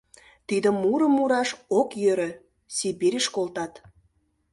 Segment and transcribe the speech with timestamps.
[0.47, 1.49] Тиде мурым мураш
[1.79, 2.29] ок йӧрӧ,
[2.75, 3.73] Сибирьыш колтат.